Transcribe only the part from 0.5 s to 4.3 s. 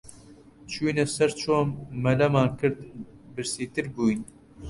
چووینە سەر چۆم، مەلەمان کرد، برسیتر بووین